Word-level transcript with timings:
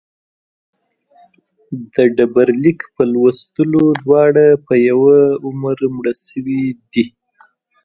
د 1.95 1.97
ډبرلیک 2.17 2.79
په 2.95 3.03
لوستلو 3.13 3.83
دواړه 4.03 4.45
په 4.65 4.73
یوه 4.89 5.17
عمر 5.45 5.77
مړه 5.95 6.13
شوي 6.27 6.63
دي. 6.91 7.05